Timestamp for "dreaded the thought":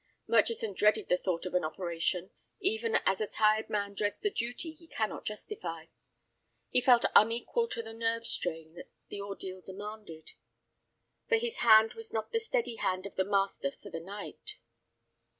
0.73-1.45